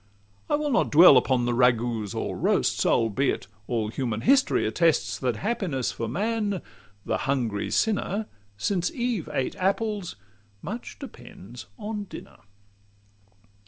[0.49, 5.91] I will not dwell upon ragoûts or roasts, Albeit all human history attests That happiness
[5.91, 6.63] for man
[7.05, 8.25] the hungry sinner!
[8.57, 10.15] Since Eve ate apples,
[10.63, 12.37] much depends on dinner.